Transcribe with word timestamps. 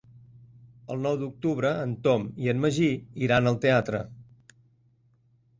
El 0.93 1.03
nou 1.07 1.17
d'octubre 1.23 1.73
en 1.83 1.93
Tom 2.09 2.25
i 2.45 2.51
en 2.55 2.63
Magí 2.65 2.89
iran 3.27 3.51
al 3.53 3.61
teatre. 3.67 4.01